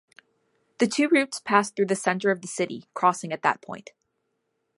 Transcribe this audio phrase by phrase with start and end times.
[0.79, 3.91] The two routes pass through the center of the city, crossing at that point.